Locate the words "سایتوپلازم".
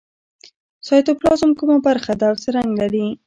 0.87-1.51